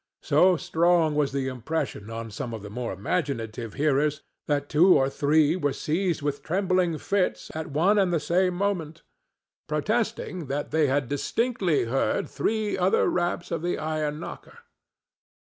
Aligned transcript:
So 0.23 0.57
strong 0.57 1.13
was 1.13 1.31
the 1.31 1.47
impression 1.47 2.09
on 2.09 2.31
some 2.31 2.55
of 2.55 2.63
the 2.63 2.71
more 2.71 2.91
imaginative 2.91 3.75
hearers 3.75 4.23
that 4.47 4.67
two 4.67 4.97
or 4.97 5.11
three 5.11 5.55
were 5.55 5.73
seized 5.77 6.23
with 6.23 6.41
trembling 6.41 6.97
fits 6.97 7.51
at 7.53 7.67
one 7.69 7.99
and 7.99 8.11
the 8.11 8.19
same 8.19 8.55
moment, 8.55 9.03
protesting 9.67 10.47
that 10.47 10.71
they 10.71 10.87
had 10.87 11.07
distinctly 11.07 11.83
heard 11.85 12.27
three 12.27 12.75
other 12.75 13.07
raps 13.09 13.51
of 13.51 13.61
the 13.61 13.77
iron 13.77 14.19
knocker. 14.19 14.57